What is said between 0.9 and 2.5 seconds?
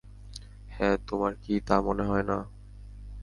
তোমার কি তা মনে হয়না?